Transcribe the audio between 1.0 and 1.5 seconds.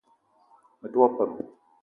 wo peum.